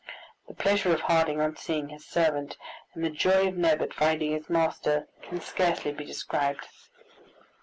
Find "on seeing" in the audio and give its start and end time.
1.39-1.89